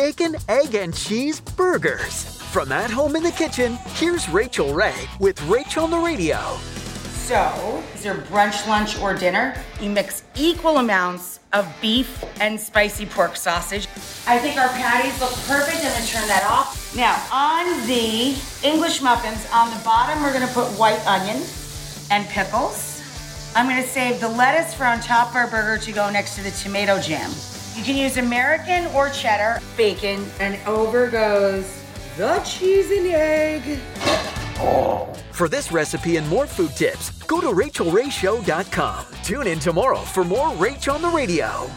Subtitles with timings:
[0.00, 2.40] Bacon, egg, and cheese burgers.
[2.52, 6.38] From at home in the kitchen, here's Rachael Ray with Rachel on the Radio.
[7.28, 9.54] So, is there brunch, lunch, or dinner?
[9.78, 13.88] You mix equal amounts of beef and spicy pork sausage.
[14.26, 15.84] I think our patties look perfect.
[15.84, 16.96] I'm gonna turn that off.
[16.96, 18.34] Now, on the
[18.66, 21.42] English muffins, on the bottom, we're gonna put white onion
[22.10, 23.02] and pickles.
[23.54, 26.42] I'm gonna save the lettuce for on top of our burger to go next to
[26.42, 27.30] the tomato jam.
[27.76, 31.80] You can use American or cheddar, bacon, and over goes
[32.16, 33.78] the cheese and egg.
[35.32, 39.06] For this recipe and more food tips, go to rachaelrayshow.com.
[39.22, 41.70] Tune in tomorrow for more Rach on the Radio.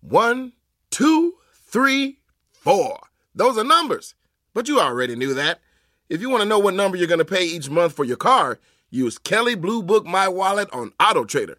[0.00, 0.52] One,
[0.90, 2.18] two, three,
[2.52, 2.98] four.
[3.34, 4.14] Those are numbers.
[4.54, 5.60] But you already knew that.
[6.08, 8.16] If you want to know what number you're going to pay each month for your
[8.16, 8.58] car,
[8.90, 11.58] use Kelley Blue Book My Wallet on Auto Trader.